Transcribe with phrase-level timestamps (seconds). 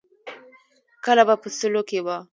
[1.05, 2.17] کله به په سلو کې وه.